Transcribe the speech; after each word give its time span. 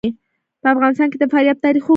په 0.61 0.67
افغانستان 0.73 1.07
کې 1.11 1.17
د 1.19 1.23
فاریاب 1.33 1.57
تاریخ 1.65 1.81
اوږد 1.81 1.85
دی. 1.85 1.89